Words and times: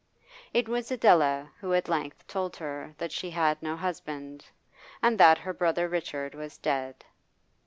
It 0.51 0.67
was 0.67 0.89
Adela 0.89 1.51
who 1.59 1.75
at 1.75 1.87
length 1.87 2.25
told 2.25 2.55
her 2.55 2.95
that 2.97 3.11
she 3.11 3.29
had 3.29 3.61
no 3.61 3.77
husband, 3.77 4.43
and 5.03 5.15
that 5.19 5.37
her 5.37 5.53
brother 5.53 5.87
Richard 5.87 6.33
was 6.33 6.57
dead. 6.57 7.05